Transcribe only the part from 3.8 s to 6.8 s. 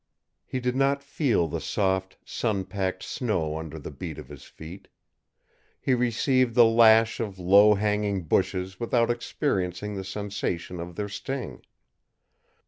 beat of his feet. He received the